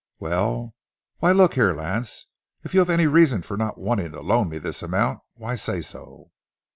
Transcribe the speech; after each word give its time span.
"Well—why—Look 0.17 1.53
here, 1.53 1.73
Lance. 1.75 2.25
If 2.63 2.73
you 2.73 2.79
have 2.79 2.89
any 2.89 3.05
reason 3.05 3.43
for 3.43 3.55
not 3.55 3.77
wanting 3.77 4.13
to 4.13 4.21
loan 4.21 4.49
me 4.49 4.57
this 4.57 4.81
amount, 4.81 5.19
why, 5.35 5.53
say 5.53 5.79
so." 5.81 6.31